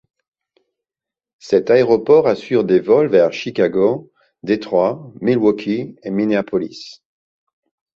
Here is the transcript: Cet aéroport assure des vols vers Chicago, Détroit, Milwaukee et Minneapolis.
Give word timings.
Cet 1.37 1.69
aéroport 1.69 2.25
assure 2.25 2.63
des 2.63 2.79
vols 2.79 3.05
vers 3.09 3.31
Chicago, 3.31 4.11
Détroit, 4.41 5.13
Milwaukee 5.21 5.95
et 6.01 6.09
Minneapolis. 6.09 7.03